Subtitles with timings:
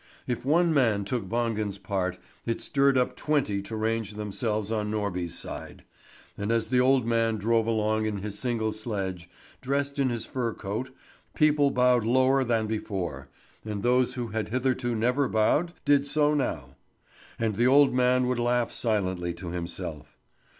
[0.25, 2.17] If one man took Wangen's part,
[2.47, 5.83] it stirred up twenty to range themselves on Norby's side;
[6.35, 9.29] and as the old man drove along in his single sledge,
[9.61, 10.89] dressed in his fur coat,
[11.35, 13.29] people bowed lower than before,
[13.63, 16.77] and those who had hitherto never bowed did so now.
[17.37, 20.17] And the old man would laugh silently to himself.